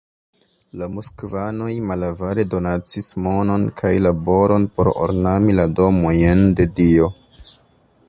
La 0.81 0.85
moskvanoj 0.93 1.67
malavare 1.89 2.47
donacis 2.55 3.11
monon 3.27 3.69
kaj 3.83 3.93
laboron 4.09 4.69
por 4.79 4.93
ornami 5.07 5.59
la 5.63 5.71
domojn 5.83 6.47
de 6.61 6.71
Dio. 6.83 7.17